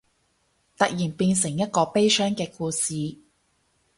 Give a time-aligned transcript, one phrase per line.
[0.79, 3.17] 突然變成一個悲傷嘅故事